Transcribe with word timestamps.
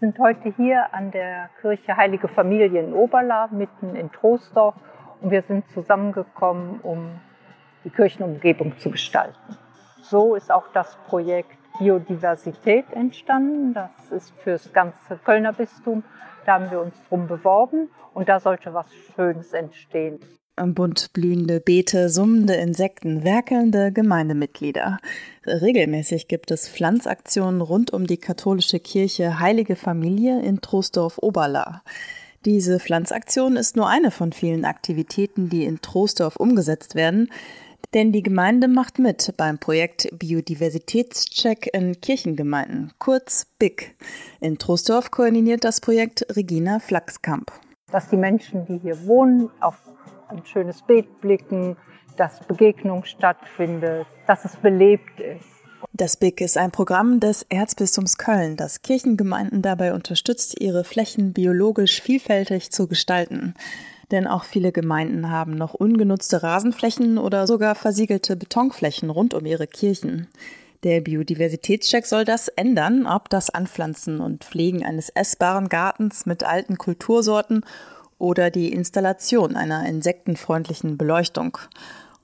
Wir 0.00 0.12
sind 0.12 0.18
heute 0.20 0.54
hier 0.56 0.94
an 0.94 1.10
der 1.10 1.50
Kirche 1.60 1.96
Heilige 1.96 2.28
Familie 2.28 2.80
in 2.80 2.92
Oberla, 2.92 3.48
mitten 3.50 3.96
in 3.96 4.12
Troisdorf. 4.12 4.76
Und 5.20 5.32
wir 5.32 5.42
sind 5.42 5.68
zusammengekommen, 5.70 6.78
um 6.82 7.20
die 7.82 7.90
Kirchenumgebung 7.90 8.78
zu 8.78 8.92
gestalten. 8.92 9.58
So 10.02 10.36
ist 10.36 10.52
auch 10.52 10.68
das 10.72 10.96
Projekt 11.08 11.58
Biodiversität 11.80 12.84
entstanden. 12.92 13.74
Das 13.74 14.12
ist 14.12 14.30
für 14.38 14.52
das 14.52 14.72
ganze 14.72 15.16
Kölner 15.24 15.52
Bistum. 15.52 16.04
Da 16.46 16.52
haben 16.54 16.70
wir 16.70 16.80
uns 16.80 16.94
drum 17.08 17.26
beworben 17.26 17.90
und 18.14 18.28
da 18.28 18.38
sollte 18.38 18.72
was 18.74 18.94
Schönes 19.16 19.52
entstehen. 19.52 20.20
Bunt 20.66 21.12
blühende 21.12 21.60
Beete, 21.60 22.08
summende 22.10 22.54
Insekten, 22.54 23.24
werkelnde 23.24 23.92
Gemeindemitglieder. 23.92 24.98
Regelmäßig 25.46 26.28
gibt 26.28 26.50
es 26.50 26.68
Pflanzaktionen 26.68 27.60
rund 27.60 27.92
um 27.92 28.06
die 28.06 28.16
katholische 28.16 28.80
Kirche 28.80 29.40
Heilige 29.40 29.76
Familie 29.76 30.42
in 30.42 30.60
Troisdorf-Oberla. 30.60 31.82
Diese 32.44 32.78
Pflanzaktion 32.78 33.56
ist 33.56 33.76
nur 33.76 33.88
eine 33.88 34.10
von 34.10 34.32
vielen 34.32 34.64
Aktivitäten, 34.64 35.48
die 35.48 35.64
in 35.64 35.80
Troisdorf 35.80 36.36
umgesetzt 36.36 36.94
werden. 36.94 37.30
Denn 37.94 38.12
die 38.12 38.22
Gemeinde 38.22 38.68
macht 38.68 38.98
mit 38.98 39.32
beim 39.36 39.58
Projekt 39.58 40.08
Biodiversitätscheck 40.12 41.70
in 41.72 42.00
Kirchengemeinden, 42.00 42.92
kurz 42.98 43.46
BIC. 43.58 43.94
In 44.40 44.58
Troisdorf 44.58 45.10
koordiniert 45.10 45.64
das 45.64 45.80
Projekt 45.80 46.26
Regina 46.36 46.80
Flachskamp. 46.80 47.50
Dass 47.90 48.10
die 48.10 48.18
Menschen, 48.18 48.66
die 48.66 48.78
hier 48.78 49.06
wohnen, 49.06 49.48
auf 49.60 49.76
ein 50.28 50.44
schönes 50.44 50.82
Beet 50.82 51.20
blicken, 51.20 51.76
dass 52.16 52.40
Begegnung 52.40 53.04
stattfindet, 53.04 54.06
dass 54.26 54.44
es 54.44 54.56
belebt 54.56 55.20
ist. 55.20 55.46
Das 55.92 56.16
BIC 56.16 56.40
ist 56.40 56.58
ein 56.58 56.70
Programm 56.72 57.20
des 57.20 57.44
Erzbistums 57.48 58.18
Köln, 58.18 58.56
das 58.56 58.82
Kirchengemeinden 58.82 59.62
dabei 59.62 59.94
unterstützt, 59.94 60.60
ihre 60.60 60.84
Flächen 60.84 61.32
biologisch 61.32 62.02
vielfältig 62.02 62.70
zu 62.70 62.88
gestalten 62.88 63.54
denn 64.10 64.26
auch 64.26 64.44
viele 64.44 64.72
Gemeinden 64.72 65.30
haben 65.30 65.54
noch 65.54 65.74
ungenutzte 65.74 66.42
Rasenflächen 66.42 67.18
oder 67.18 67.46
sogar 67.46 67.74
versiegelte 67.74 68.36
Betonflächen 68.36 69.10
rund 69.10 69.34
um 69.34 69.44
ihre 69.44 69.66
Kirchen. 69.66 70.28
Der 70.84 71.00
Biodiversitätscheck 71.00 72.06
soll 72.06 72.24
das 72.24 72.48
ändern, 72.48 73.06
ob 73.06 73.28
das 73.28 73.50
Anpflanzen 73.50 74.20
und 74.20 74.44
Pflegen 74.44 74.84
eines 74.84 75.08
essbaren 75.08 75.68
Gartens 75.68 76.24
mit 76.24 76.44
alten 76.44 76.78
Kultursorten 76.78 77.64
oder 78.18 78.50
die 78.50 78.72
Installation 78.72 79.56
einer 79.56 79.86
insektenfreundlichen 79.86 80.96
Beleuchtung. 80.96 81.58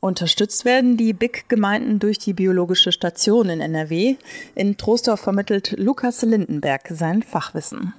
Unterstützt 0.00 0.66
werden 0.66 0.98
die 0.98 1.14
BIC-Gemeinden 1.14 1.98
durch 1.98 2.18
die 2.18 2.34
Biologische 2.34 2.92
Station 2.92 3.48
in 3.48 3.60
NRW. 3.60 4.16
In 4.54 4.76
Trostorf 4.76 5.20
vermittelt 5.20 5.74
Lukas 5.78 6.20
Lindenberg 6.22 6.88
sein 6.90 7.22
Fachwissen. 7.22 7.94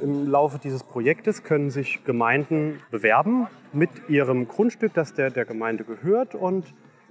Im 0.00 0.26
Laufe 0.30 0.58
dieses 0.58 0.82
Projektes 0.82 1.42
können 1.42 1.70
sich 1.70 2.02
Gemeinden 2.04 2.80
bewerben 2.90 3.46
mit 3.74 3.90
ihrem 4.08 4.48
Grundstück, 4.48 4.94
das 4.94 5.12
der, 5.12 5.30
der 5.30 5.44
Gemeinde 5.44 5.84
gehört. 5.84 6.34
Und 6.34 6.64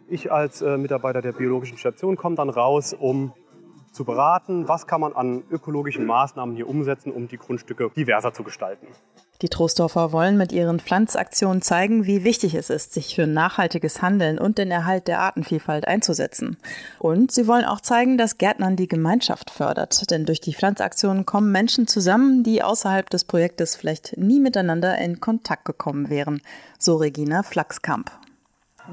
ich 0.08 0.32
als 0.32 0.64
äh, 0.64 0.78
Mitarbeiter 0.78 1.22
der 1.22 1.34
biologischen 1.34 1.78
Station 1.78 2.16
komme 2.16 2.36
dann 2.36 2.50
raus, 2.50 2.96
um 2.98 3.34
zu 4.00 4.06
beraten, 4.06 4.70
was 4.70 4.88
kann 4.88 5.02
man 5.02 5.12
an 5.12 5.44
ökologischen 5.52 6.06
Maßnahmen 6.06 6.56
hier 6.56 6.70
umsetzen, 6.70 7.12
um 7.12 7.28
die 7.28 7.36
Grundstücke 7.36 7.92
diverser 7.98 8.32
zu 8.34 8.46
gestalten. 8.46 8.88
Die 9.42 9.50
Troisdorfer 9.50 10.14
wollen 10.14 10.38
mit 10.38 10.54
ihren 10.54 10.80
Pflanzaktionen 10.80 11.62
zeigen, 11.62 12.06
wie 12.06 12.24
wichtig 12.24 12.56
es 12.56 12.70
ist, 12.70 12.94
sich 12.94 13.14
für 13.14 13.28
nachhaltiges 13.28 14.02
Handeln 14.02 14.40
und 14.40 14.58
den 14.58 14.72
Erhalt 14.72 15.10
der 15.10 15.20
Artenvielfalt 15.20 15.86
einzusetzen. 15.86 16.56
Und 17.00 17.34
sie 17.34 17.46
wollen 17.46 17.66
auch 17.66 17.82
zeigen, 17.82 18.18
dass 18.18 18.38
Gärtnern 18.38 18.78
die 18.78 18.88
Gemeinschaft 18.88 19.52
fördert. 19.52 20.10
Denn 20.12 20.26
durch 20.26 20.40
die 20.40 20.54
Pflanzaktionen 20.54 21.26
kommen 21.26 21.52
Menschen 21.52 21.86
zusammen, 21.86 22.44
die 22.44 22.64
außerhalb 22.64 23.10
des 23.10 23.26
Projektes 23.26 23.76
vielleicht 23.76 24.18
nie 24.18 24.40
miteinander 24.40 24.98
in 24.98 25.20
Kontakt 25.20 25.66
gekommen 25.66 26.10
wären. 26.10 26.42
So 26.78 26.96
Regina 26.96 27.44
Flachskamp. 27.44 28.12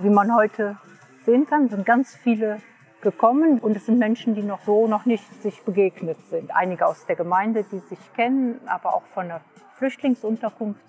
Wie 0.03 0.11
man 0.11 0.35
heute 0.35 0.79
sehen 1.25 1.47
kann, 1.47 1.69
sind 1.69 1.87
ganz 1.87 2.17
viele 2.17 2.59
gekommen 3.07 3.61
und 3.61 3.77
es 3.77 3.87
sind 3.87 4.01
Menschen, 4.01 4.35
die 4.35 4.43
noch 4.43 4.63
so 4.63 4.89
noch 4.89 5.07
nicht 5.07 5.23
sich 5.41 5.63
begegnet 5.63 6.19
sind. 6.29 6.51
Einige 6.53 6.87
aus 6.87 7.07
der 7.07 7.15
Gemeinde, 7.15 7.65
die 7.71 7.79
sich 7.79 8.01
kennen, 8.15 8.61
aber 8.67 8.97
auch 8.97 9.05
von 9.15 9.29
der 9.29 9.43
Flüchtlingsunterkunft. 9.75 10.81